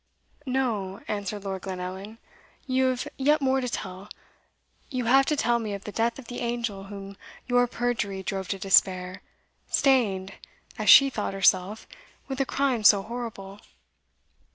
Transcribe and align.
"No," 0.47 1.01
answered 1.07 1.43
Lord 1.43 1.61
Glenallan 1.61 2.17
"you 2.65 2.85
have 2.85 3.07
yet 3.17 3.39
more 3.39 3.61
to 3.61 3.69
tell 3.69 4.09
you 4.89 5.05
have 5.05 5.27
to 5.27 5.35
tell 5.35 5.59
me 5.59 5.75
of 5.75 5.83
the 5.83 5.91
death 5.91 6.17
of 6.17 6.25
the 6.25 6.39
angel 6.39 6.85
whom 6.85 7.17
your 7.45 7.67
perjury 7.67 8.23
drove 8.23 8.47
to 8.47 8.57
despair, 8.57 9.21
stained, 9.69 10.33
as 10.79 10.89
she 10.89 11.11
thought 11.11 11.35
herself, 11.35 11.85
with 12.27 12.41
a 12.41 12.47
crime 12.47 12.83
so 12.83 13.03
horrible. 13.03 13.59